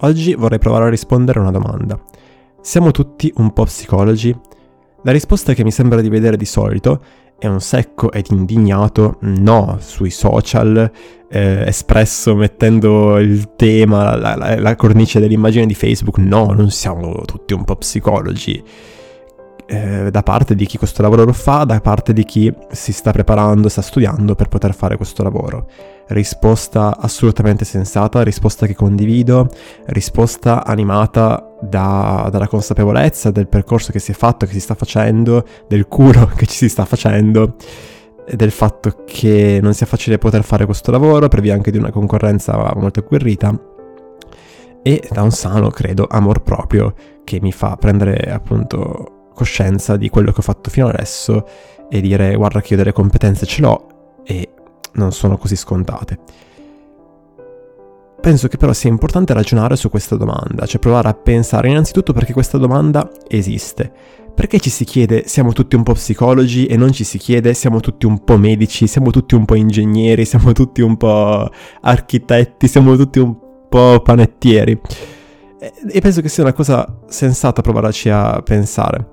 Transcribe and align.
Oggi 0.00 0.34
vorrei 0.34 0.58
provare 0.58 0.84
a 0.84 0.90
rispondere 0.90 1.38
a 1.38 1.42
una 1.42 1.50
domanda. 1.50 1.98
Siamo 2.60 2.90
tutti 2.90 3.32
un 3.36 3.52
po' 3.52 3.64
psicologi? 3.64 4.36
La 5.04 5.12
risposta 5.12 5.54
che 5.54 5.64
mi 5.64 5.70
sembra 5.70 6.02
di 6.02 6.10
vedere 6.10 6.36
di 6.36 6.44
solito 6.44 7.00
è 7.38 7.46
un 7.46 7.60
secco 7.60 8.12
ed 8.12 8.26
indignato 8.30 9.16
no 9.20 9.78
sui 9.80 10.10
social, 10.10 10.90
eh, 11.30 11.64
espresso 11.66 12.34
mettendo 12.34 13.18
il 13.18 13.54
tema, 13.56 14.16
la, 14.16 14.36
la, 14.36 14.60
la 14.60 14.76
cornice 14.76 15.18
dell'immagine 15.18 15.64
di 15.64 15.74
Facebook, 15.74 16.18
no, 16.18 16.52
non 16.52 16.70
siamo 16.70 17.22
tutti 17.24 17.54
un 17.54 17.64
po' 17.64 17.76
psicologi. 17.76 18.62
Eh, 19.68 20.10
da 20.12 20.22
parte 20.22 20.54
di 20.54 20.64
chi 20.64 20.78
questo 20.78 21.02
lavoro 21.02 21.24
lo 21.24 21.32
fa, 21.32 21.64
da 21.64 21.80
parte 21.80 22.12
di 22.12 22.24
chi 22.24 22.52
si 22.70 22.92
sta 22.92 23.10
preparando, 23.10 23.68
sta 23.68 23.82
studiando 23.82 24.36
per 24.36 24.48
poter 24.48 24.74
fare 24.74 24.96
questo 24.96 25.24
lavoro. 25.24 25.66
Risposta 26.08 26.96
assolutamente 26.96 27.64
sensata, 27.64 28.22
risposta 28.22 28.66
che 28.66 28.74
condivido, 28.74 29.48
risposta 29.86 30.64
animata 30.64 31.56
da, 31.60 32.28
dalla 32.30 32.46
consapevolezza 32.46 33.32
del 33.32 33.48
percorso 33.48 33.90
che 33.90 33.98
si 33.98 34.12
è 34.12 34.14
fatto, 34.14 34.46
che 34.46 34.52
si 34.52 34.60
sta 34.60 34.74
facendo, 34.74 35.44
del 35.66 35.88
curo 35.88 36.26
che 36.36 36.46
ci 36.46 36.56
si 36.56 36.68
sta 36.68 36.84
facendo 36.84 37.56
del 38.34 38.50
fatto 38.50 39.04
che 39.04 39.60
non 39.62 39.72
sia 39.72 39.86
facile 39.86 40.18
poter 40.18 40.42
fare 40.42 40.64
questo 40.64 40.90
lavoro 40.90 41.28
per 41.28 41.40
via 41.40 41.54
anche 41.54 41.70
di 41.70 41.78
una 41.78 41.92
concorrenza 41.92 42.72
molto 42.74 42.98
agguerrita 42.98 43.56
e 44.82 45.02
da 45.10 45.22
un 45.22 45.30
sano, 45.32 45.70
credo, 45.70 46.06
amor 46.08 46.42
proprio 46.42 46.94
che 47.24 47.40
mi 47.40 47.50
fa 47.50 47.76
prendere 47.76 48.32
appunto 48.32 49.15
coscienza 49.36 49.96
di 49.96 50.08
quello 50.08 50.32
che 50.32 50.40
ho 50.40 50.42
fatto 50.42 50.70
fino 50.70 50.88
adesso 50.88 51.46
e 51.88 52.00
dire 52.00 52.34
guarda 52.34 52.60
che 52.60 52.72
io 52.72 52.78
delle 52.78 52.92
competenze 52.92 53.46
ce 53.46 53.60
l'ho 53.60 53.86
e 54.24 54.48
non 54.94 55.12
sono 55.12 55.36
così 55.36 55.54
scontate. 55.54 56.18
Penso 58.20 58.48
che 58.48 58.56
però 58.56 58.72
sia 58.72 58.90
importante 58.90 59.34
ragionare 59.34 59.76
su 59.76 59.88
questa 59.88 60.16
domanda, 60.16 60.66
cioè 60.66 60.80
provare 60.80 61.08
a 61.08 61.14
pensare 61.14 61.68
innanzitutto 61.68 62.12
perché 62.12 62.32
questa 62.32 62.58
domanda 62.58 63.08
esiste. 63.28 63.92
Perché 64.34 64.58
ci 64.58 64.68
si 64.68 64.84
chiede 64.84 65.24
siamo 65.26 65.52
tutti 65.52 65.76
un 65.76 65.82
po' 65.82 65.92
psicologi 65.92 66.66
e 66.66 66.76
non 66.76 66.92
ci 66.92 67.04
si 67.04 67.18
chiede 67.18 67.54
siamo 67.54 67.80
tutti 67.80 68.04
un 68.04 68.24
po' 68.24 68.36
medici, 68.36 68.86
siamo 68.86 69.10
tutti 69.10 69.34
un 69.34 69.44
po' 69.44 69.54
ingegneri, 69.54 70.24
siamo 70.26 70.52
tutti 70.52 70.80
un 70.80 70.96
po' 70.96 71.48
architetti, 71.82 72.66
siamo 72.66 72.96
tutti 72.96 73.18
un 73.18 73.36
po' 73.68 74.00
panettieri. 74.02 74.80
E 75.88 76.00
penso 76.00 76.20
che 76.20 76.28
sia 76.28 76.42
una 76.42 76.52
cosa 76.52 76.86
sensata 77.06 77.62
provarci 77.62 78.08
a 78.08 78.40
pensare. 78.42 79.08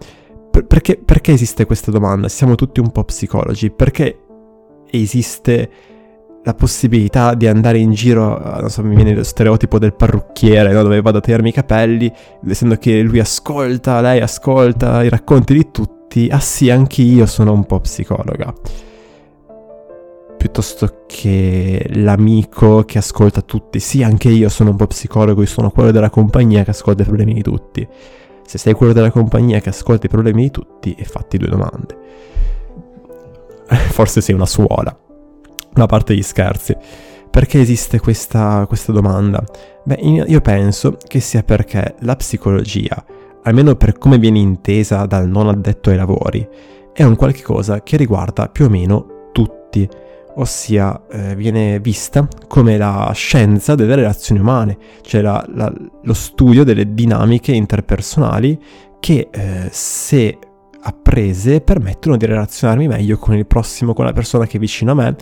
Per- 0.54 0.66
perché, 0.66 1.02
perché 1.04 1.32
esiste 1.32 1.66
questa 1.66 1.90
domanda? 1.90 2.30
Siamo 2.30 2.54
tutti 2.54 2.80
un 2.80 2.92
po' 2.92 3.04
psicologi? 3.06 3.72
Perché 3.72 4.20
esiste 4.92 5.72
la 6.44 6.54
possibilità 6.54 7.34
di 7.34 7.48
andare 7.48 7.80
in 7.80 7.92
giro, 7.92 8.38
non 8.38 8.70
so, 8.70 8.84
mi 8.84 8.94
viene 8.94 9.16
lo 9.16 9.24
stereotipo 9.24 9.80
del 9.80 9.96
parrucchiere, 9.96 10.72
no? 10.72 10.84
dove 10.84 11.02
vado 11.02 11.18
a 11.18 11.22
tagliarmi 11.22 11.50
i 11.50 11.54
capelli, 11.54 12.14
essendo 12.48 12.76
che 12.76 13.02
lui 13.02 13.18
ascolta, 13.18 14.00
lei 14.00 14.20
ascolta 14.20 15.04
i 15.04 15.10
racconti 15.10 15.56
di 15.56 15.72
tutti, 15.72 16.28
ah 16.30 16.40
sì, 16.40 16.70
anche 16.70 17.02
io 17.02 17.26
sono 17.26 17.52
un 17.52 17.66
po' 17.66 17.80
psicologa 17.80 18.54
piuttosto 20.38 21.06
che 21.08 21.90
l'amico 21.94 22.84
che 22.84 22.98
ascolta 22.98 23.42
tutti. 23.42 23.80
Sì, 23.80 24.04
anche 24.04 24.28
io 24.28 24.50
sono 24.50 24.72
un 24.72 24.76
po' 24.76 24.88
psicologo, 24.88 25.40
io 25.40 25.48
sono 25.48 25.72
quello 25.72 25.92
della 25.92 26.10
compagnia 26.10 26.66
che 26.66 26.72
ascolta 26.72 27.04
i 27.04 27.06
problemi 27.06 27.34
di 27.34 27.42
tutti. 27.42 27.88
Se 28.46 28.58
sei 28.58 28.74
quello 28.74 28.94
della 28.94 29.12
compagnia 29.12 29.60
che 29.60 29.70
ascolta 29.70 30.06
i 30.06 30.10
problemi 30.10 30.44
di 30.44 30.52
tutti, 30.52 30.94
e 30.94 31.04
fatti 31.06 31.38
due 31.38 31.50
domande. 31.50 31.98
Forse 33.92 34.22
sei 34.22 34.36
una 34.36 34.46
suola. 34.46 34.96
Una 35.76 35.86
parte 35.86 36.16
gli 36.16 36.22
scherzi. 36.22 36.76
Perché 37.30 37.60
esiste 37.60 38.00
questa, 38.00 38.66
questa 38.68 38.92
domanda? 38.92 39.44
Beh, 39.84 39.96
io 39.96 40.40
penso 40.42 40.98
che 41.08 41.20
sia 41.20 41.42
perché 41.42 41.96
la 42.02 42.16
psicologia, 42.16 43.04
almeno 43.42 43.76
per 43.76 43.98
come 43.98 44.20
viene 44.20 44.38
intesa 44.38 45.06
dal 45.06 45.28
non 45.28 45.48
addetto 45.48 45.90
ai 45.90 45.96
lavori, 45.96 46.48
è 46.94 47.02
un 47.02 47.16
qualche 47.16 47.42
cosa 47.42 47.82
che 47.82 47.98
riguarda 47.98 48.50
più 48.50 48.66
o 48.66 48.70
meno 48.70 49.30
tutti 49.32 49.90
ossia 50.36 51.06
eh, 51.10 51.36
viene 51.36 51.80
vista 51.80 52.28
come 52.48 52.78
la 52.78 53.12
scienza 53.14 53.76
delle 53.76 53.96
relazioni 53.96 54.42
umane, 54.42 54.78
cioè 55.02 55.22
la, 55.22 55.46
la, 55.54 55.72
lo 56.04 56.14
studio 56.14 56.64
delle 56.64 56.94
dinamiche 56.94 57.52
interpersonali 57.52 58.60
che 59.00 59.30
eh, 59.32 59.68
se 59.72 60.38
apprese 60.86 61.62
permettono 61.62 62.18
di 62.18 62.26
relazionarmi 62.26 62.88
meglio 62.88 63.18
con 63.18 63.36
il 63.36 63.46
prossimo, 63.46 63.94
con 63.94 64.06
la 64.06 64.14
persona 64.14 64.46
che 64.46 64.58
è 64.58 64.60
vicino 64.60 64.92
a 64.92 64.96
me, 64.96 65.16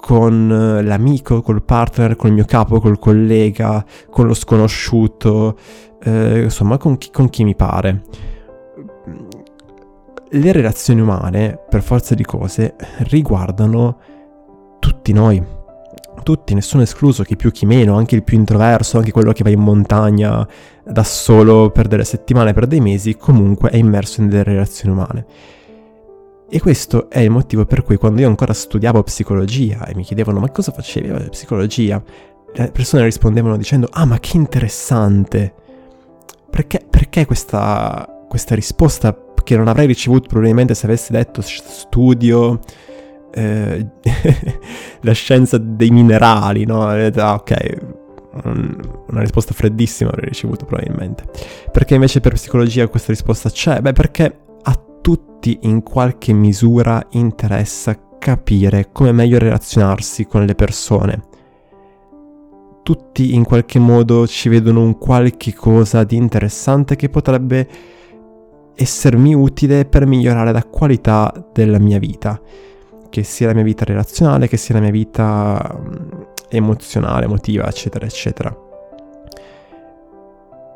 con 0.00 0.50
eh, 0.50 0.82
l'amico, 0.82 1.42
col 1.42 1.62
partner, 1.62 2.16
con 2.16 2.28
il 2.30 2.34
mio 2.34 2.44
capo, 2.44 2.80
col 2.80 2.98
collega, 2.98 3.84
con 4.10 4.26
lo 4.26 4.34
sconosciuto, 4.34 5.58
eh, 6.02 6.42
insomma 6.44 6.78
con 6.78 6.98
chi, 6.98 7.10
con 7.10 7.28
chi 7.28 7.44
mi 7.44 7.54
pare. 7.54 8.02
Le 10.30 10.52
relazioni 10.52 11.00
umane, 11.00 11.58
per 11.68 11.82
forza 11.82 12.14
di 12.14 12.24
cose, 12.24 12.76
riguardano 12.98 13.98
tutti 15.08 15.12
noi, 15.12 15.42
tutti, 16.22 16.54
nessuno 16.54 16.82
escluso, 16.82 17.22
chi 17.22 17.36
più 17.36 17.50
chi 17.50 17.64
meno, 17.64 17.96
anche 17.96 18.14
il 18.14 18.22
più 18.22 18.36
introverso, 18.36 18.98
anche 18.98 19.10
quello 19.10 19.32
che 19.32 19.42
va 19.42 19.50
in 19.50 19.60
montagna 19.60 20.46
da 20.84 21.04
solo 21.04 21.70
per 21.70 21.88
delle 21.88 22.04
settimane, 22.04 22.52
per 22.52 22.66
dei 22.66 22.80
mesi, 22.80 23.16
comunque 23.16 23.70
è 23.70 23.76
immerso 23.76 24.20
in 24.20 24.28
delle 24.28 24.42
relazioni 24.42 24.94
umane. 24.94 25.26
E 26.50 26.60
questo 26.60 27.08
è 27.08 27.20
il 27.20 27.30
motivo 27.30 27.64
per 27.64 27.82
cui 27.82 27.96
quando 27.96 28.20
io 28.20 28.28
ancora 28.28 28.52
studiavo 28.52 29.02
psicologia 29.02 29.86
e 29.86 29.94
mi 29.94 30.02
chiedevano 30.02 30.40
ma 30.40 30.50
cosa 30.50 30.72
facevi 30.72 31.08
a 31.10 31.28
psicologia, 31.28 32.02
le 32.54 32.70
persone 32.70 33.04
rispondevano 33.04 33.56
dicendo 33.56 33.88
ah 33.90 34.06
ma 34.06 34.18
che 34.18 34.36
interessante, 34.36 35.54
perché, 36.50 36.84
perché 36.88 37.26
questa, 37.26 38.24
questa 38.28 38.54
risposta 38.54 39.16
che 39.44 39.56
non 39.56 39.68
avrei 39.68 39.86
ricevuto 39.86 40.28
probabilmente 40.28 40.74
se 40.74 40.86
avessi 40.86 41.12
detto 41.12 41.40
studio 41.42 42.60
eh, 43.32 43.86
la 45.00 45.12
scienza 45.12 45.58
dei 45.58 45.90
minerali, 45.90 46.64
no? 46.64 46.86
Ah, 46.86 47.34
ok, 47.34 47.76
una 48.44 49.20
risposta 49.20 49.54
freddissima 49.54 50.10
avrei 50.10 50.28
ricevuto 50.28 50.64
probabilmente. 50.64 51.24
Perché 51.70 51.94
invece 51.94 52.20
per 52.20 52.34
psicologia 52.34 52.86
questa 52.88 53.12
risposta 53.12 53.50
c'è? 53.50 53.80
Beh, 53.80 53.92
perché 53.92 54.40
a 54.62 54.80
tutti 55.00 55.58
in 55.62 55.82
qualche 55.82 56.32
misura 56.32 57.04
interessa 57.10 57.98
capire 58.18 58.90
come 58.92 59.12
meglio 59.12 59.38
relazionarsi 59.38 60.26
con 60.26 60.44
le 60.44 60.54
persone. 60.54 61.22
Tutti 62.82 63.34
in 63.34 63.44
qualche 63.44 63.78
modo 63.78 64.26
ci 64.26 64.48
vedono 64.48 64.82
un 64.82 64.96
qualche 64.96 65.52
cosa 65.52 66.04
di 66.04 66.16
interessante 66.16 66.96
che 66.96 67.10
potrebbe 67.10 67.68
essermi 68.74 69.34
utile 69.34 69.84
per 69.84 70.06
migliorare 70.06 70.52
la 70.52 70.64
qualità 70.64 71.32
della 71.52 71.78
mia 71.78 71.98
vita 71.98 72.40
che 73.10 73.22
sia 73.22 73.48
la 73.48 73.54
mia 73.54 73.62
vita 73.62 73.84
relazionale, 73.84 74.48
che 74.48 74.56
sia 74.56 74.74
la 74.74 74.80
mia 74.80 74.90
vita 74.90 75.78
mm, 75.78 76.20
emozionale, 76.48 77.24
emotiva, 77.24 77.66
eccetera, 77.66 78.06
eccetera. 78.06 78.56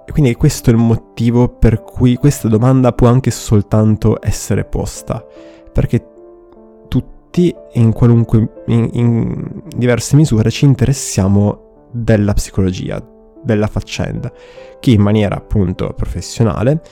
E 0.05 0.11
quindi 0.11 0.35
questo 0.35 0.71
è 0.71 0.73
il 0.73 0.79
motivo 0.79 1.49
per 1.49 1.83
cui 1.83 2.17
questa 2.17 2.49
domanda 2.49 2.93
può 2.93 3.09
anche 3.09 3.31
soltanto 3.31 4.19
essere 4.21 4.65
posta, 4.65 5.25
perché 5.73 6.07
tutti 6.89 7.55
in 7.75 7.93
qualunque, 7.93 8.63
in, 8.67 8.89
in 8.93 9.63
diverse 9.75 10.17
misure 10.17 10.51
ci 10.51 10.65
interessiamo 10.65 11.89
della 11.93 12.33
psicologia, 12.35 13.03
della 13.43 13.67
faccenda, 13.67 14.33
chi 14.81 14.93
in 14.93 15.03
maniera 15.03 15.37
appunto 15.37 15.93
professionale 15.95 16.83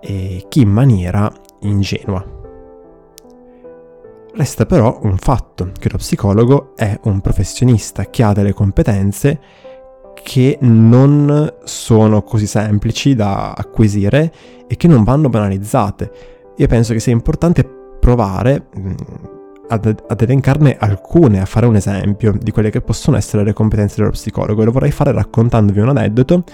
e 0.00 0.46
chi 0.48 0.62
in 0.62 0.70
maniera 0.70 1.30
ingenua. 1.60 2.39
Resta 4.40 4.64
però 4.64 5.00
un 5.02 5.18
fatto, 5.18 5.70
che 5.78 5.90
lo 5.90 5.98
psicologo 5.98 6.72
è 6.74 6.98
un 7.02 7.20
professionista 7.20 8.06
che 8.06 8.22
ha 8.22 8.32
delle 8.32 8.54
competenze 8.54 9.38
che 10.14 10.56
non 10.62 11.56
sono 11.64 12.22
così 12.22 12.46
semplici 12.46 13.14
da 13.14 13.52
acquisire 13.52 14.32
e 14.66 14.76
che 14.76 14.88
non 14.88 15.04
vanno 15.04 15.28
banalizzate. 15.28 16.12
Io 16.56 16.66
penso 16.68 16.94
che 16.94 17.00
sia 17.00 17.12
importante 17.12 17.68
provare 18.00 18.68
ad, 19.68 20.04
ad, 20.08 20.20
elencarne 20.22 20.78
alcune, 20.78 21.42
a 21.42 21.44
fare 21.44 21.66
un 21.66 21.76
esempio 21.76 22.32
di 22.40 22.50
quelle 22.50 22.70
che 22.70 22.80
possono 22.80 23.18
essere 23.18 23.44
le 23.44 23.52
competenze 23.52 23.96
dello 23.96 24.12
psicologo 24.12 24.62
e 24.62 24.64
lo 24.64 24.72
vorrei 24.72 24.90
fare 24.90 25.12
raccontandovi 25.12 25.80
un 25.80 25.90
aneddoto 25.90 26.44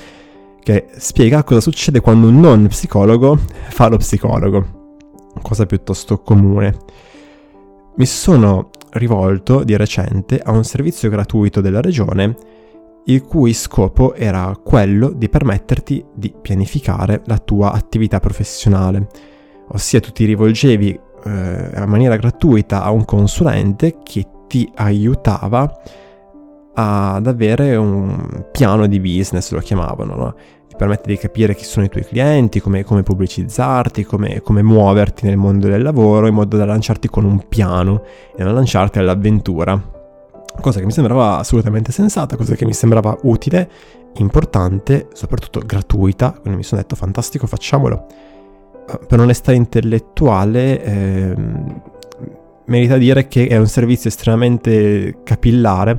che 0.60 0.88
spiega 0.96 1.44
cosa 1.44 1.60
succede 1.60 2.00
quando 2.00 2.26
un 2.26 2.40
non 2.40 2.66
psicologo 2.66 3.38
fa 3.68 3.86
lo 3.86 3.98
psicologo, 3.98 5.30
cosa 5.40 5.66
piuttosto 5.66 6.18
comune. 6.18 7.04
Mi 7.98 8.04
sono 8.04 8.69
rivolto 8.90 9.64
di 9.64 9.75
recente 9.75 10.38
a 10.38 10.50
un 10.50 10.64
servizio 10.64 11.08
gratuito 11.08 11.62
della 11.62 11.81
regione 11.81 12.37
il 13.06 13.22
cui 13.22 13.54
scopo 13.54 14.14
era 14.14 14.54
quello 14.62 15.08
di 15.08 15.31
permetterti 15.31 16.04
di 16.14 16.34
pianificare 16.38 17.22
la 17.25 17.38
tua 17.38 17.72
attività 17.72 18.20
professionale, 18.20 19.06
ossia 19.69 20.00
tu 20.00 20.10
ti 20.10 20.26
rivolgevi 20.26 20.90
eh, 20.90 21.70
in 21.75 21.84
maniera 21.87 22.16
gratuita 22.16 22.82
a 22.82 22.90
un 22.90 23.06
consulente 23.06 23.96
che 24.02 24.26
ti 24.46 24.70
aiutava 24.75 25.81
ad 26.75 27.26
avere 27.26 27.76
un 27.76 28.44
piano 28.52 28.87
di 28.87 29.00
business, 29.00 29.52
lo 29.52 29.60
chiamavano, 29.60 30.14
no? 30.14 30.34
Ti 30.76 30.82
permette 30.82 31.08
di 31.08 31.17
capire 31.17 31.55
chi 31.55 31.64
sono 31.64 31.87
i 31.87 31.88
tuoi 31.88 32.05
clienti, 32.05 32.61
come, 32.61 32.84
come 32.84 33.02
pubblicizzarti, 33.02 34.05
come, 34.05 34.43
come, 34.43 34.62
muoverti 34.62 35.26
nel 35.26 35.38
mondo 35.38 35.69
del 35.69 35.82
lavoro 35.82 36.26
in 36.26 36.34
modo 36.34 36.58
da 36.58 36.67
lanciarti 36.67 37.08
con 37.08 37.25
un 37.25 37.49
piano 37.49 38.02
e 38.37 38.44
non 38.44 38.55
lanciarti 38.55 38.99
all'avventura. 38.99 39.94
Cosa 40.61 40.78
che 40.78 40.84
mi 40.84 40.93
sembrava 40.93 41.38
assolutamente 41.38 41.93
sensata, 41.93 42.37
cosa 42.37 42.55
che 42.55 42.67
mi 42.67 42.75
sembrava 42.75 43.17
utile, 43.23 43.69
importante, 44.17 45.08
soprattutto 45.12 45.61
gratuita, 45.64 46.32
quindi 46.32 46.58
mi 46.58 46.64
sono 46.64 46.81
detto 46.81 46.94
fantastico, 46.94 47.46
facciamolo. 47.46 48.06
Per 49.08 49.19
onestà 49.19 49.52
intellettuale, 49.52 50.84
eh, 50.84 51.34
merita 52.67 52.96
dire 52.99 53.28
che 53.28 53.46
è 53.49 53.56
un 53.56 53.67
servizio 53.67 54.08
estremamente 54.08 55.19
capillare 55.25 55.99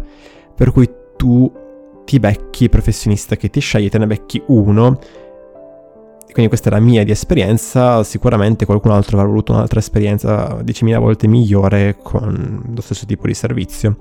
per 0.55 0.71
cui 0.71 0.89
tu 1.15 1.51
ti 2.07 2.19
becchi 2.19 2.63
il 2.63 2.69
professionista 2.69 3.35
che 3.35 3.49
ti 3.49 3.59
scegli, 3.59 3.89
te 3.89 3.97
ne 3.97 4.07
becchi 4.07 4.41
uno. 4.47 4.97
Quindi 6.31 6.47
questa 6.47 6.69
è 6.69 6.71
la 6.71 6.79
mia 6.79 7.03
di 7.03 7.11
esperienza, 7.11 8.01
sicuramente 8.03 8.65
qualcun 8.65 8.91
altro 8.91 9.17
avrà 9.17 9.27
voluto 9.27 9.51
un'altra 9.51 9.79
esperienza 9.79 10.61
10.000 10.63 10.99
volte 10.99 11.27
migliore 11.27 11.97
con 12.01 12.63
lo 12.73 12.81
stesso 12.81 13.05
tipo 13.05 13.27
di 13.27 13.33
servizio. 13.33 13.97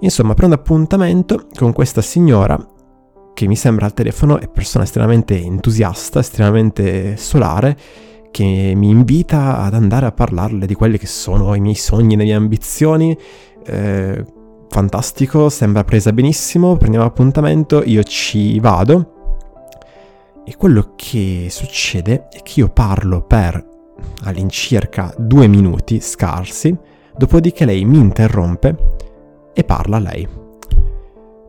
Insomma, 0.00 0.34
prendo 0.34 0.54
appuntamento 0.54 1.46
con 1.54 1.72
questa 1.72 2.02
signora 2.02 2.58
che 3.32 3.46
mi 3.46 3.56
sembra 3.56 3.86
al 3.86 3.94
telefono 3.94 4.38
è 4.38 4.48
persona 4.48 4.84
estremamente 4.84 5.40
entusiasta, 5.40 6.20
estremamente 6.20 7.16
solare, 7.16 7.74
che 8.30 8.74
mi 8.76 8.90
invita 8.90 9.60
ad 9.60 9.72
andare 9.72 10.04
a 10.04 10.12
parlarle 10.12 10.66
di 10.66 10.74
quelli 10.74 10.98
che 10.98 11.06
sono 11.06 11.54
i 11.54 11.60
miei 11.60 11.74
sogni, 11.74 12.16
le 12.16 12.24
mie 12.24 12.34
ambizioni, 12.34 13.16
eh, 13.64 14.24
fantastico, 14.74 15.50
sembra 15.50 15.84
presa 15.84 16.12
benissimo, 16.12 16.76
prendiamo 16.76 17.06
appuntamento, 17.06 17.84
io 17.84 18.02
ci 18.02 18.58
vado 18.58 19.12
e 20.44 20.56
quello 20.56 20.94
che 20.96 21.46
succede 21.48 22.26
è 22.28 22.42
che 22.42 22.58
io 22.58 22.70
parlo 22.70 23.22
per 23.22 23.64
all'incirca 24.24 25.14
due 25.16 25.46
minuti 25.46 26.00
scarsi, 26.00 26.76
dopodiché 27.16 27.64
lei 27.64 27.84
mi 27.84 27.98
interrompe 27.98 28.76
e 29.54 29.62
parla 29.62 30.00
lei. 30.00 30.26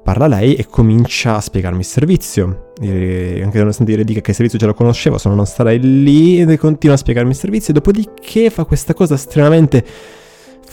Parla 0.03 0.27
lei 0.27 0.53
e 0.53 0.67
comincia 0.67 1.37
a 1.37 1.41
spiegarmi 1.41 1.79
il 1.79 1.85
servizio. 1.85 2.73
E 2.79 3.41
anche 3.43 3.57
nonostante 3.57 3.91
io 3.91 3.97
le 3.97 4.03
dica 4.03 4.21
che 4.21 4.29
il 4.29 4.35
servizio 4.35 4.59
già 4.59 4.67
lo 4.67 4.75
conoscevo, 4.75 5.17
se 5.17 5.29
no 5.29 5.33
non 5.33 5.47
starei 5.47 5.79
lì 5.79 6.41
e 6.41 6.57
continua 6.59 6.93
a 6.93 6.99
spiegarmi 6.99 7.31
il 7.31 7.35
servizio. 7.35 7.73
Dopodiché 7.73 8.51
fa 8.51 8.65
questa 8.65 8.93
cosa 8.93 9.15
estremamente 9.15 9.83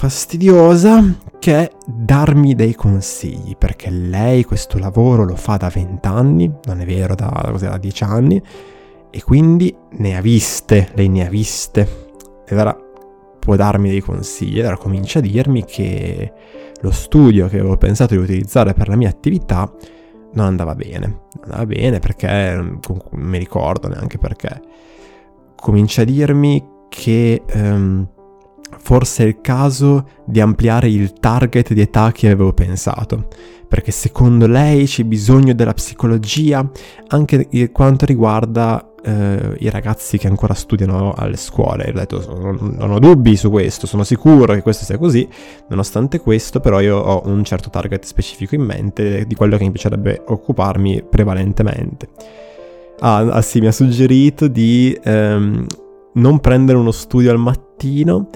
fastidiosa 0.03 1.01
che 1.39 1.71
darmi 1.87 2.57
dei 2.57 2.75
consigli, 2.75 3.57
perché 3.57 3.89
lei 3.89 4.43
questo 4.43 4.79
lavoro 4.79 5.23
lo 5.23 5.37
fa 5.37 5.57
da 5.59 5.69
20 5.69 6.09
anni, 6.09 6.53
non 6.65 6.81
è 6.81 6.85
vero, 6.85 7.15
da, 7.15 7.55
da 7.57 7.79
10 7.79 8.03
anni, 8.03 8.43
e 9.13 9.23
quindi 9.23 9.73
ne 9.99 10.17
ha 10.17 10.21
viste, 10.21 10.91
lei 10.95 11.07
ne 11.07 11.25
ha 11.25 11.31
viste. 11.31 12.07
E 12.45 12.53
allora 12.53 12.77
può 13.39 13.55
darmi 13.55 13.91
dei 13.91 14.01
consigli, 14.01 14.59
allora 14.59 14.77
comincia 14.77 15.21
a 15.21 15.23
dirmi 15.23 15.65
che 15.65 16.33
lo 16.81 16.91
studio 16.91 17.47
che 17.47 17.61
avevo 17.61 17.77
pensato 17.77 18.17
di 18.17 18.21
utilizzare 18.21 18.75
per 18.75 18.89
la 18.89 18.97
mia 18.97 19.09
attività 19.09 19.73
non 20.33 20.47
andava 20.47 20.75
bene. 20.75 21.07
Non 21.07 21.45
andava 21.45 21.67
bene 21.67 22.01
perché, 22.01 22.55
non 22.57 22.81
mi 23.13 23.39
ricordo 23.39 23.87
neanche 23.87 24.19
perché. 24.19 24.63
Comincia 25.55 26.03
a 26.03 26.05
dirmi 26.05 26.61
che... 26.89 27.45
Um, 27.55 28.09
forse 28.83 29.23
è 29.23 29.27
il 29.29 29.41
caso 29.41 30.07
di 30.25 30.41
ampliare 30.41 30.89
il 30.89 31.13
target 31.15 31.73
di 31.73 31.81
età 31.81 32.11
che 32.11 32.27
avevo 32.27 32.53
pensato, 32.53 33.29
perché 33.69 33.93
secondo 33.93 34.47
lei 34.47 34.85
c'è 34.87 35.05
bisogno 35.05 35.55
della 35.55 35.73
psicologia 35.73 36.69
anche 37.09 37.47
per 37.49 37.71
quanto 37.71 38.05
riguarda 38.05 38.93
eh, 39.05 39.55
i 39.61 39.71
ragazzi 39.71 40.19
che 40.19 40.27
ancora 40.27 40.53
studiano 40.53 41.13
alle 41.17 41.37
scuole. 41.37 41.91
Ho 41.91 41.93
detto, 41.93 42.39
non, 42.41 42.75
non 42.77 42.91
ho 42.91 42.99
dubbi 42.99 43.37
su 43.37 43.51
questo, 43.51 43.87
sono 43.87 44.03
sicuro 44.03 44.53
che 44.53 44.63
questo 44.63 44.85
sia 44.85 44.99
così, 44.99 45.27
nonostante 45.69 46.19
questo 46.19 46.59
però 46.59 46.81
io 46.81 46.99
ho 46.99 47.23
un 47.27 47.45
certo 47.45 47.71
target 47.71 48.05
specifico 48.05 48.57
in 48.57 48.63
mente 48.63 49.27
di 49.27 49.35
quello 49.37 49.57
che 49.57 49.65
mi 49.65 49.71
piacerebbe 49.71 50.23
occuparmi 50.27 51.05
prevalentemente. 51.09 52.09
Ah, 52.99 53.19
ah 53.19 53.43
sì, 53.43 53.61
mi 53.61 53.69
ha 53.69 53.73
suggerito 53.73 54.49
di 54.49 54.99
ehm, 55.03 55.67
non 56.15 56.41
prendere 56.41 56.79
uno 56.79 56.91
studio 56.91 57.31
al 57.31 57.39
mattino 57.39 58.29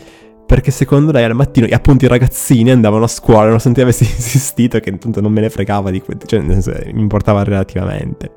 perché 0.46 0.70
secondo 0.70 1.10
lei 1.10 1.24
al 1.24 1.34
mattino, 1.34 1.66
e 1.66 1.74
appunto 1.74 2.04
i 2.04 2.08
ragazzini 2.08 2.70
andavano 2.70 3.04
a 3.04 3.08
scuola, 3.08 3.46
nonostante 3.46 3.82
avessi 3.82 4.04
insistito 4.08 4.78
che 4.78 4.90
appunto 4.90 5.20
non 5.20 5.32
me 5.32 5.40
ne 5.40 5.50
fregava 5.50 5.90
di 5.90 6.00
questo, 6.00 6.24
cioè 6.26 6.40
nel 6.40 6.62
senso, 6.62 6.80
mi 6.92 7.00
importava 7.00 7.42
relativamente. 7.42 8.32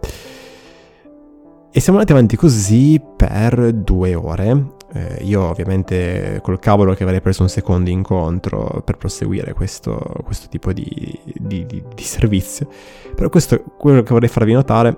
E 1.71 1.79
siamo 1.79 1.99
andati 1.99 2.17
avanti 2.17 2.35
così 2.35 2.99
per 3.15 3.71
due 3.73 4.15
ore. 4.15 4.77
Eh, 4.91 5.19
io 5.21 5.43
ovviamente 5.43 6.39
col 6.41 6.57
cavolo 6.57 6.95
che 6.95 7.03
avrei 7.03 7.21
preso 7.21 7.43
un 7.43 7.49
secondo 7.49 7.91
incontro 7.91 8.81
per 8.83 8.97
proseguire 8.97 9.53
questo, 9.53 10.01
questo 10.23 10.47
tipo 10.49 10.73
di, 10.73 11.19
di, 11.23 11.67
di, 11.67 11.83
di, 11.93 12.03
servizio. 12.03 12.67
Però 13.13 13.29
questo, 13.29 13.63
quello 13.77 14.01
che 14.01 14.13
vorrei 14.13 14.29
farvi 14.29 14.53
notare, 14.53 14.97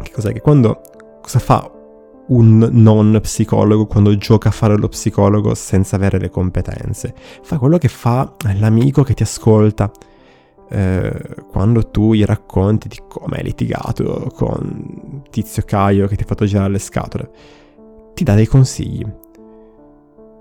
che 0.00 0.12
cos'è? 0.12 0.32
Che 0.32 0.40
quando, 0.40 0.80
cosa 1.20 1.40
fa 1.40 1.77
un 2.28 2.68
non 2.72 3.18
psicologo 3.22 3.86
quando 3.86 4.16
gioca 4.16 4.48
a 4.48 4.52
fare 4.52 4.76
lo 4.76 4.88
psicologo 4.88 5.54
senza 5.54 5.96
avere 5.96 6.18
le 6.18 6.30
competenze. 6.30 7.14
Fa 7.42 7.58
quello 7.58 7.78
che 7.78 7.88
fa 7.88 8.34
l'amico 8.58 9.02
che 9.02 9.14
ti 9.14 9.22
ascolta. 9.22 9.90
Eh, 10.70 11.24
quando 11.50 11.88
tu 11.88 12.12
gli 12.12 12.24
racconti 12.24 12.88
di 12.88 13.00
come 13.08 13.38
hai 13.38 13.44
litigato 13.44 14.30
con 14.34 15.22
Tizio 15.30 15.62
Caio 15.64 16.06
che 16.06 16.16
ti 16.16 16.24
ha 16.24 16.26
fatto 16.26 16.44
girare 16.44 16.70
le 16.70 16.78
scatole, 16.78 17.30
ti 18.14 18.24
dà 18.24 18.34
dei 18.34 18.46
consigli. 18.46 19.06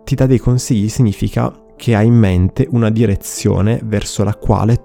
Ti 0.04 0.16
dà 0.16 0.26
dei 0.26 0.40
consigli 0.40 0.90
significa 0.90 1.54
che 1.78 1.96
hai 1.96 2.08
in 2.08 2.16
mente 2.16 2.68
una 2.72 2.90
direzione 2.90 3.80
verso 3.84 4.24
la 4.24 4.36
quale 4.36 4.84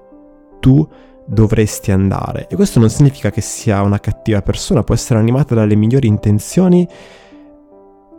tu 0.61 0.87
dovresti 1.27 1.91
andare. 1.91 2.47
E 2.49 2.57
questo 2.57 2.79
non 2.79 2.91
significa 2.91 3.31
che 3.31 3.41
sia 3.41 3.83
una 3.83 3.99
cattiva 3.99 4.43
persona, 4.43 4.83
può 4.83 4.95
essere 4.95 5.19
animata 5.19 5.55
dalle 5.55 5.77
migliori 5.77 6.07
intenzioni, 6.07 6.87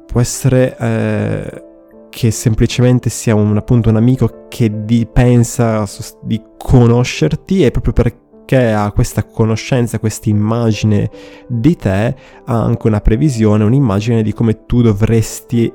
può 0.06 0.22
essere 0.22 0.78
eh, 0.78 1.64
che 2.10 2.32
semplicemente 2.32 3.10
sia 3.10 3.36
un, 3.36 3.58
appunto 3.58 3.90
un 3.90 3.96
amico 3.96 4.46
che 4.48 4.86
di, 4.86 5.08
pensa 5.12 5.86
di 6.22 6.42
conoscerti 6.58 7.64
e 7.64 7.72
proprio 7.72 7.94
perché 7.94 8.72
ha 8.72 8.92
questa 8.92 9.24
conoscenza, 9.24 10.00
questa 10.00 10.30
immagine 10.30 11.10
di 11.48 11.76
te, 11.76 12.16
ha 12.46 12.62
anche 12.62 12.88
una 12.88 13.02
previsione, 13.02 13.64
un'immagine 13.64 14.22
di 14.22 14.34
come 14.34 14.66
tu 14.66 14.82
dovresti 14.82 15.72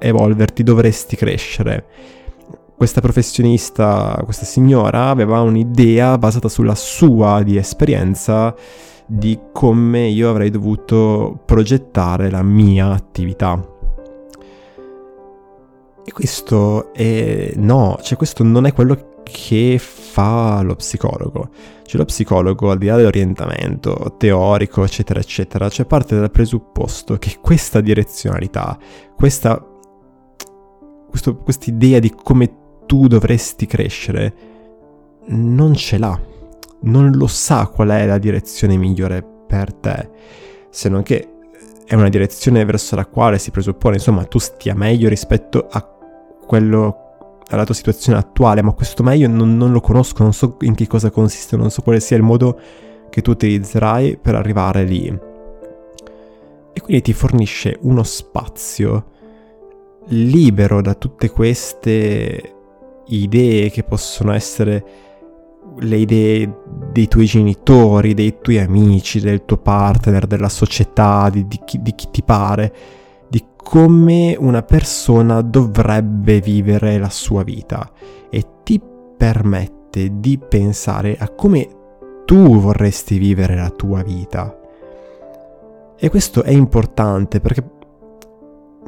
evolverti, 0.00 0.62
dovresti 0.62 1.16
crescere 1.16 1.86
questa 2.78 3.00
professionista, 3.00 4.20
questa 4.22 4.44
signora, 4.44 5.08
aveva 5.08 5.40
un'idea 5.40 6.16
basata 6.16 6.48
sulla 6.48 6.76
sua 6.76 7.42
di 7.42 7.56
esperienza 7.56 8.54
di 9.04 9.36
come 9.52 10.06
io 10.06 10.30
avrei 10.30 10.48
dovuto 10.48 11.40
progettare 11.44 12.30
la 12.30 12.44
mia 12.44 12.90
attività. 12.90 13.60
E 16.04 16.12
questo 16.12 16.94
è... 16.94 17.52
no, 17.56 17.98
cioè 18.00 18.16
questo 18.16 18.44
non 18.44 18.64
è 18.64 18.72
quello 18.72 19.22
che 19.24 19.78
fa 19.80 20.60
lo 20.62 20.76
psicologo. 20.76 21.48
Cioè 21.82 21.96
lo 21.98 22.04
psicologo, 22.04 22.70
al 22.70 22.78
di 22.78 22.86
là 22.86 22.94
dell'orientamento 22.94 24.14
teorico, 24.18 24.84
eccetera, 24.84 25.18
eccetera, 25.18 25.68
cioè 25.68 25.84
parte 25.84 26.16
dal 26.16 26.30
presupposto 26.30 27.16
che 27.16 27.38
questa 27.40 27.80
direzionalità, 27.80 28.78
questa 29.16 29.60
questa 31.10 31.70
idea 31.70 31.98
di 31.98 32.12
come 32.14 32.57
tu 32.88 33.06
dovresti 33.06 33.66
crescere, 33.66 34.34
non 35.26 35.74
ce 35.74 35.98
l'ha, 35.98 36.18
non 36.80 37.12
lo 37.12 37.26
sa 37.26 37.66
qual 37.66 37.90
è 37.90 38.06
la 38.06 38.16
direzione 38.16 38.78
migliore 38.78 39.22
per 39.46 39.74
te, 39.74 40.08
se 40.70 40.88
non 40.88 41.02
che 41.02 41.34
è 41.84 41.94
una 41.94 42.08
direzione 42.08 42.64
verso 42.64 42.96
la 42.96 43.04
quale 43.04 43.38
si 43.38 43.50
presuppone, 43.50 43.96
insomma, 43.96 44.24
tu 44.24 44.38
stia 44.38 44.74
meglio 44.74 45.10
rispetto 45.10 45.66
a 45.70 45.82
quello, 46.46 47.40
alla 47.48 47.64
tua 47.64 47.74
situazione 47.74 48.18
attuale, 48.18 48.62
ma 48.62 48.72
questo 48.72 49.02
meglio 49.02 49.28
non, 49.28 49.58
non 49.58 49.70
lo 49.70 49.80
conosco, 49.80 50.22
non 50.22 50.32
so 50.32 50.56
in 50.60 50.74
che 50.74 50.86
cosa 50.86 51.10
consiste, 51.10 51.58
non 51.58 51.70
so 51.70 51.82
quale 51.82 52.00
sia 52.00 52.16
il 52.16 52.22
modo 52.22 52.58
che 53.10 53.20
tu 53.20 53.32
utilizzerai 53.32 54.16
per 54.16 54.34
arrivare 54.34 54.84
lì. 54.84 55.06
E 56.72 56.80
quindi 56.80 57.02
ti 57.02 57.12
fornisce 57.12 57.76
uno 57.82 58.02
spazio 58.02 59.16
libero 60.06 60.80
da 60.80 60.94
tutte 60.94 61.28
queste 61.28 62.57
idee 63.08 63.70
che 63.70 63.82
possono 63.82 64.32
essere 64.32 64.84
le 65.80 65.96
idee 65.96 66.52
dei 66.92 67.08
tuoi 67.08 67.26
genitori, 67.26 68.14
dei 68.14 68.38
tuoi 68.40 68.58
amici, 68.58 69.20
del 69.20 69.44
tuo 69.44 69.58
partner, 69.58 70.26
della 70.26 70.48
società, 70.48 71.28
di, 71.30 71.46
di, 71.46 71.60
chi, 71.64 71.80
di 71.80 71.94
chi 71.94 72.08
ti 72.10 72.22
pare, 72.22 72.74
di 73.28 73.44
come 73.56 74.36
una 74.38 74.62
persona 74.62 75.40
dovrebbe 75.40 76.40
vivere 76.40 76.98
la 76.98 77.10
sua 77.10 77.42
vita 77.42 77.90
e 78.30 78.44
ti 78.62 78.80
permette 79.16 80.18
di 80.18 80.38
pensare 80.38 81.16
a 81.18 81.28
come 81.28 81.68
tu 82.24 82.58
vorresti 82.58 83.18
vivere 83.18 83.56
la 83.56 83.70
tua 83.70 84.02
vita. 84.02 84.56
E 86.00 86.08
questo 86.10 86.42
è 86.42 86.50
importante 86.50 87.40
perché 87.40 87.76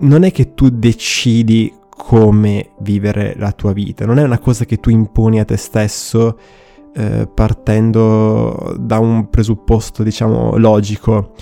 non 0.00 0.22
è 0.22 0.30
che 0.30 0.54
tu 0.54 0.68
decidi 0.68 1.72
come 2.02 2.70
vivere 2.78 3.34
la 3.36 3.52
tua 3.52 3.72
vita, 3.72 4.06
non 4.06 4.18
è 4.18 4.22
una 4.22 4.38
cosa 4.38 4.64
che 4.64 4.78
tu 4.78 4.88
imponi 4.88 5.38
a 5.38 5.44
te 5.44 5.58
stesso 5.58 6.38
eh, 6.94 7.28
partendo 7.32 8.74
da 8.78 8.98
un 8.98 9.28
presupposto, 9.28 10.02
diciamo, 10.02 10.56
logico. 10.56 11.32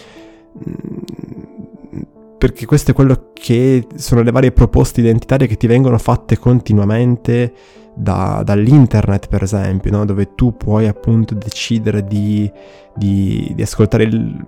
Perché 2.37 2.67
questo 2.67 2.91
è 2.91 2.95
quello 2.95 3.31
che 3.33 3.87
sono 3.95 4.23
le 4.23 4.33
varie 4.33 4.53
proposte 4.53 5.01
identitarie 5.01 5.47
che 5.47 5.57
ti 5.57 5.67
vengono 5.67 5.97
fatte 5.97 6.39
continuamente 6.39 7.53
da, 7.95 8.43
dall'internet, 8.45 9.29
per 9.29 9.45
esempio, 9.45 9.91
no? 9.93 10.05
dove 10.05 10.35
tu 10.35 10.57
puoi 10.57 10.87
appunto 10.87 11.35
decidere 11.35 12.05
di, 12.05 12.51
di, 12.95 13.53
di 13.55 13.63
ascoltare 13.63 14.05
il, 14.05 14.45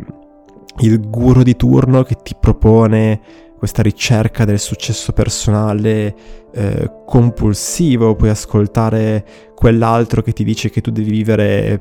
il 0.79 1.09
guru 1.09 1.43
di 1.43 1.57
turno 1.57 2.03
che 2.03 2.17
ti 2.23 2.35
propone 2.39 3.21
questa 3.61 3.83
ricerca 3.83 4.47
del 4.47 4.59
successo 4.59 5.13
personale 5.13 6.15
eh, 6.51 6.91
compulsivo, 7.05 8.17
puoi 8.17 8.31
ascoltare 8.31 9.23
quell'altro 9.55 10.23
che 10.23 10.33
ti 10.33 10.45
dice 10.45 10.71
che 10.71 10.81
tu 10.81 10.91
devi 10.91 11.11
vivere 11.11 11.79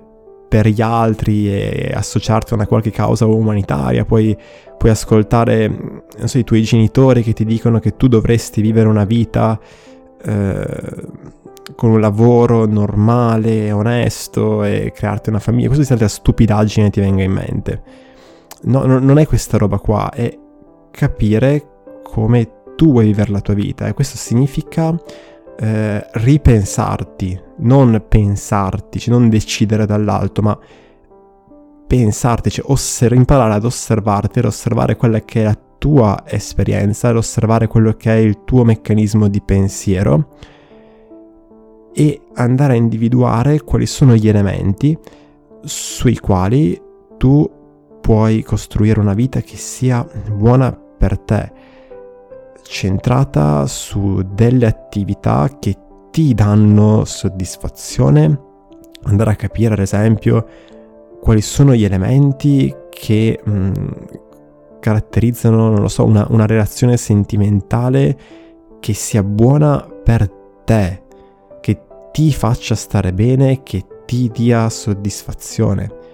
per 0.50 0.68
gli 0.68 0.82
altri 0.82 1.48
e 1.50 1.94
associarti 1.96 2.52
a 2.52 2.58
una 2.58 2.68
qualche 2.68 2.92
causa 2.92 3.26
umanitaria, 3.28 4.04
puoi, 4.04 4.38
puoi 4.78 4.92
ascoltare 4.92 6.04
so, 6.26 6.38
i 6.38 6.44
tuoi 6.44 6.64
genitori 6.64 7.24
che 7.24 7.32
ti 7.32 7.46
dicono 7.46 7.80
che 7.80 7.96
tu 7.96 8.10
dovresti 8.10 8.60
vivere 8.60 8.90
una 8.90 9.06
vita 9.06 9.58
eh, 10.22 11.08
con 11.76 11.92
un 11.92 12.02
lavoro 12.02 12.66
normale, 12.66 13.72
onesto 13.72 14.66
e 14.66 14.92
crearti 14.94 15.30
una 15.30 15.40
famiglia, 15.40 15.68
qualsiasi 15.68 15.94
altra 15.94 16.10
stupidaggine 16.10 16.90
ti 16.90 17.00
venga 17.00 17.24
in 17.24 17.32
mente. 17.32 17.82
No, 18.64 18.84
no, 18.84 19.00
non 19.00 19.18
è 19.18 19.26
questa 19.26 19.58
roba 19.58 19.78
qua, 19.78 20.12
è 20.12 20.39
capire 20.92 22.02
come 22.04 22.50
tu 22.76 22.92
vuoi 22.92 23.06
vivere 23.06 23.32
la 23.32 23.42
tua 23.42 23.54
vita 23.54 23.88
e 23.88 23.94
questo 23.94 24.18
significa 24.18 24.98
eh, 25.60 26.08
ripensarti, 26.14 27.40
non 27.58 28.06
pensarti, 28.08 29.00
cioè 29.00 29.14
non 29.14 29.28
decidere 29.30 29.86
dall'alto, 29.86 30.42
ma 30.42 30.58
pensarti, 31.86 32.50
cioè 32.50 32.66
osser- 32.70 33.14
imparare 33.14 33.54
ad 33.54 33.66
osservarti, 33.66 34.40
ad 34.40 34.46
osservare 34.46 34.96
quella 34.96 35.20
che 35.22 35.42
è 35.42 35.44
la 35.44 35.60
tua 35.78 36.24
esperienza, 36.26 37.10
ad 37.10 37.18
osservare 37.18 37.68
quello 37.68 37.94
che 37.94 38.12
è 38.12 38.18
il 38.18 38.44
tuo 38.46 38.64
meccanismo 38.64 39.28
di 39.28 39.42
pensiero 39.42 40.28
e 41.94 42.22
andare 42.36 42.74
a 42.74 42.78
individuare 42.78 43.62
quali 43.62 43.86
sono 43.86 44.16
gli 44.16 44.28
elementi 44.28 44.98
sui 45.64 46.18
quali 46.18 46.80
tu 47.18 47.50
puoi 48.10 48.42
costruire 48.42 49.00
una 49.00 49.14
vita 49.14 49.42
che 49.42 49.56
sia 49.56 50.04
buona 50.34 50.72
per 50.72 51.20
te, 51.20 51.52
centrata 52.64 53.68
su 53.68 54.24
delle 54.34 54.66
attività 54.66 55.48
che 55.60 55.78
ti 56.10 56.34
danno 56.34 57.06
soddisfazione, 57.06 58.42
andare 59.04 59.30
a 59.30 59.36
capire 59.36 59.76
ad 59.76 59.82
esempio 59.82 60.44
quali 61.22 61.42
sono 61.42 61.76
gli 61.76 61.84
elementi 61.84 62.76
che 62.90 63.40
mh, 63.44 63.74
caratterizzano, 64.80 65.70
non 65.70 65.82
lo 65.82 65.88
so, 65.88 66.04
una, 66.04 66.26
una 66.32 66.48
relazione 66.48 66.98
sentimentale 66.98 68.18
che 68.80 68.94
sia 68.94 69.22
buona 69.22 69.88
per 70.04 70.28
te, 70.66 71.04
che 71.62 71.80
ti 72.12 72.34
faccia 72.34 72.74
stare 72.74 73.14
bene, 73.14 73.62
che 73.62 73.86
ti 74.08 74.32
dia 74.34 74.68
soddisfazione. 74.68 76.09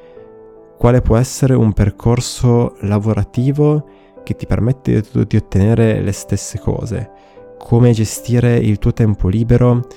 Quale 0.78 1.02
può 1.02 1.18
essere 1.18 1.56
un 1.56 1.74
percorso 1.74 2.76
lavorativo 2.82 3.88
che 4.24 4.36
ti 4.36 4.46
permette 4.46 5.04
di 5.28 5.36
ottenere 5.36 6.02
le 6.02 6.12
stesse 6.12 6.60
cose, 6.60 7.12
come 7.58 7.92
gestire 7.92 8.58
il 8.58 8.78
tuo 8.80 8.94
tempo 8.94 9.28
libero 9.28 9.88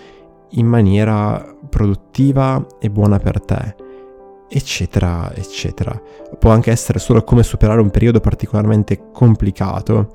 in 0.53 0.67
maniera 0.67 1.55
produttiva 1.69 2.65
e 2.79 2.91
buona 2.91 3.19
per 3.19 3.41
te, 3.41 3.75
eccetera, 4.49 5.35
eccetera. 5.35 6.01
Può 6.39 6.51
anche 6.51 6.71
essere 6.71 6.99
solo 6.99 7.23
come 7.25 7.43
superare 7.43 7.81
un 7.81 7.91
periodo 7.91 8.21
particolarmente 8.21 9.11
complicato, 9.13 10.13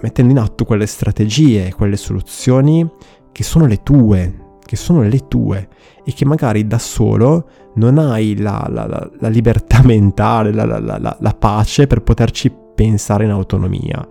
mettendo 0.00 0.32
in 0.32 0.38
atto 0.38 0.64
quelle 0.64 0.86
strategie, 0.86 1.72
quelle 1.74 1.96
soluzioni 1.96 2.88
che 3.32 3.42
sono 3.42 3.66
le 3.66 3.82
tue, 3.82 4.43
che 4.64 4.76
sono 4.76 5.02
le 5.02 5.28
tue 5.28 5.68
e 6.04 6.12
che 6.12 6.24
magari 6.24 6.66
da 6.66 6.78
solo 6.78 7.48
non 7.74 7.98
hai 7.98 8.36
la, 8.36 8.66
la, 8.68 8.86
la, 8.86 9.10
la 9.18 9.28
libertà 9.28 9.82
mentale, 9.84 10.52
la 10.52 11.36
pace 11.38 11.86
per 11.86 12.02
poterci 12.02 12.52
pensare 12.74 13.24
in 13.24 13.30
autonomia. 13.30 14.06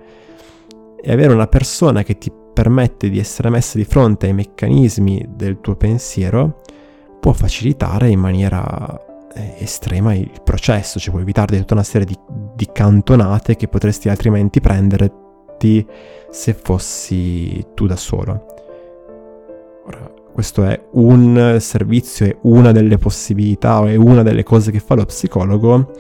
E 1.02 1.12
avere 1.12 1.34
una 1.34 1.48
persona 1.48 2.04
che 2.04 2.18
ti 2.18 2.32
permette 2.54 3.10
di 3.10 3.20
essere 3.20 3.50
messa 3.50 3.78
di 3.78 3.84
fronte 3.84 4.28
ai 4.28 4.34
meccanismi 4.34 5.26
del 5.36 5.60
tuo 5.60 5.76
pensiero 5.76 6.62
può 7.20 7.34
facilitare 7.34 8.10
in 8.10 8.20
maniera 8.20 9.02
eh, 9.34 9.56
estrema 9.60 10.14
il 10.14 10.42
processo, 10.44 11.00
cioè 11.00 11.12
può 11.12 11.22
evitare 11.22 11.58
tutta 11.58 11.74
una 11.74 11.84
serie 11.84 12.06
di, 12.06 12.18
di 12.56 12.70
cantonate 12.72 13.56
che 13.56 13.68
potresti 13.68 14.10
altrimenti 14.10 14.62
prenderti 14.62 15.86
se 16.30 16.54
fossi 16.54 17.66
tu 17.74 17.86
da 17.88 17.96
solo. 17.96 18.46
Ora, 19.86 20.13
questo 20.34 20.64
è 20.64 20.88
un 20.94 21.58
servizio, 21.60 22.26
è 22.26 22.38
una 22.42 22.72
delle 22.72 22.98
possibilità, 22.98 23.86
è 23.88 23.96
una 23.96 24.24
delle 24.24 24.44
cose 24.44 24.72
che 24.72 24.80
fa 24.80 24.96
lo 24.96 25.06
psicologo 25.06 25.92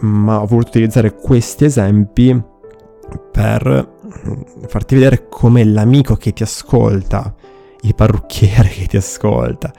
ma 0.00 0.40
ho 0.40 0.46
voluto 0.46 0.68
utilizzare 0.68 1.14
questi 1.14 1.64
esempi 1.64 2.40
per 3.32 3.96
farti 4.66 4.94
vedere 4.94 5.28
come 5.28 5.64
l'amico 5.64 6.16
che 6.16 6.32
ti 6.32 6.42
ascolta, 6.42 7.34
il 7.82 7.94
parrucchiere 7.94 8.68
che 8.68 8.86
ti 8.86 8.96
ascolta, 8.96 9.72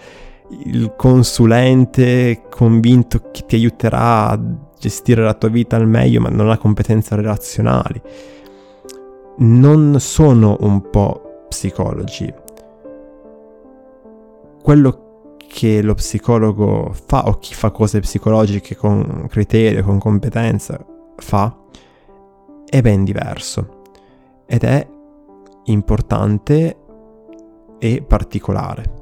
il 0.65 0.93
consulente 0.95 2.43
convinto 2.50 3.29
che 3.31 3.45
ti 3.45 3.55
aiuterà 3.55 4.29
a 4.29 4.39
gestire 4.77 5.24
la 5.24 5.33
tua 5.33 5.50
vita 5.50 5.75
al 5.75 5.88
meglio 5.88 6.21
ma 6.21 6.29
non 6.29 6.50
ha 6.50 6.57
competenze 6.57 7.15
relazionali, 7.15 8.01
non 9.38 10.00
sono 10.00 10.57
un 10.62 10.89
po' 10.89 11.45
psicologi. 11.48 12.33
Quello 14.62 15.36
che 15.48 15.82
lo 15.82 15.96
psicologo 15.96 16.92
fa 16.94 17.28
o 17.28 17.39
chi 17.39 17.54
fa 17.54 17.72
cose 17.72 18.00
psicologiche 18.00 18.75
con 18.75 19.25
criterio, 19.30 19.84
con 19.84 19.98
competenza 19.98 20.84
fa, 21.18 21.58
è 22.66 22.82
ben 22.82 23.04
diverso 23.04 23.82
ed 24.46 24.63
è 24.63 24.88
importante 25.66 26.78
e 27.80 28.04
particolare. 28.04 28.99